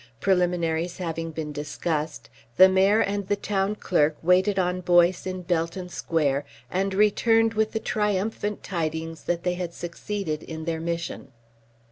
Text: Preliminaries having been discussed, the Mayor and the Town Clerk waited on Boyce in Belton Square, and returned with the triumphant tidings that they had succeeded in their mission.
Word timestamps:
Preliminaries 0.19 0.97
having 0.97 1.29
been 1.29 1.51
discussed, 1.51 2.27
the 2.57 2.67
Mayor 2.67 3.01
and 3.01 3.27
the 3.27 3.35
Town 3.35 3.75
Clerk 3.75 4.17
waited 4.23 4.57
on 4.57 4.81
Boyce 4.81 5.27
in 5.27 5.43
Belton 5.43 5.89
Square, 5.89 6.43
and 6.71 6.95
returned 6.95 7.53
with 7.53 7.71
the 7.71 7.79
triumphant 7.79 8.63
tidings 8.63 9.25
that 9.25 9.43
they 9.43 9.53
had 9.53 9.75
succeeded 9.75 10.41
in 10.41 10.65
their 10.65 10.79
mission. 10.81 11.27